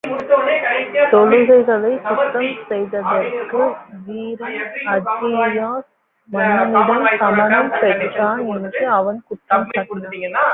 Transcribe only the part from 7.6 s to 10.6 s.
பெற்றான் என்றும் அவன் குற்றம் சாட்டினான்.